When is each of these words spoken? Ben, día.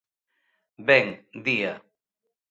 Ben, 0.87 1.07
día. 1.45 1.73